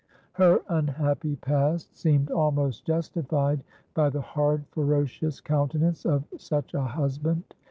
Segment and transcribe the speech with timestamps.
[0.31, 3.63] Her unhappy past seemed almost justified
[3.93, 7.53] by the hard ferocious countenance of such a husband.